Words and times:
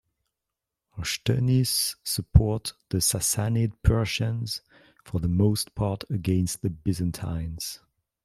Rshtunis 0.97 1.95
support 2.03 2.73
the 2.89 2.97
Sassanid 2.97 3.73
Persians 3.83 4.63
for 5.03 5.19
the 5.19 5.27
most 5.27 5.75
part 5.75 6.03
against 6.09 6.63
the 6.63 6.71
Byzantines. 6.71 7.81